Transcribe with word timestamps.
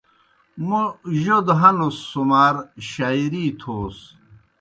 موْ 0.67 0.81
جودوْ 1.23 1.53
ہنُس 1.59 1.97
سُمار 2.09 2.55
شاعری 2.89 3.45
تھوس۔ 3.59 3.97